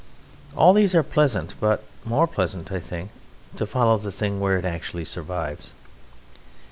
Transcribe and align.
All 0.57 0.73
these 0.73 0.95
are 0.95 1.03
pleasant, 1.03 1.53
but 1.59 1.83
more 2.05 2.25
pleasant, 2.25 2.71
I 2.71 2.79
think, 2.79 3.11
to 3.55 3.67
follow 3.67 3.99
the 3.99 4.11
thing 4.11 4.39
where 4.39 4.57
it 4.57 4.65
actually 4.65 5.05
survives. 5.05 5.73